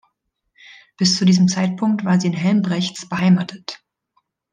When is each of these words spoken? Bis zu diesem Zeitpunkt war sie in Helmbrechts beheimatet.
Bis 0.97 1.15
zu 1.19 1.25
diesem 1.25 1.47
Zeitpunkt 1.47 2.03
war 2.05 2.19
sie 2.19 2.25
in 2.25 2.33
Helmbrechts 2.33 3.07
beheimatet. 3.07 3.83